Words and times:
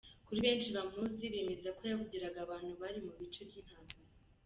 Kuri 0.25 0.39
benshi 0.45 0.69
bamuzi 0.75 1.25
bemeza 1.33 1.69
ko 1.77 1.81
yavugiraga 1.89 2.37
abantu 2.45 2.71
bari 2.81 2.99
mu 3.05 3.11
bice 3.19 3.41
by’intambara. 3.47 4.07